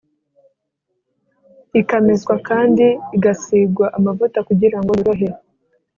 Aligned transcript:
ikameswa, 1.79 2.35
kandi 2.47 2.85
igasigwa 3.15 3.85
amavuta 3.97 4.39
kugira 4.47 4.77
ngo 4.81 4.91
yorohe 4.97 5.29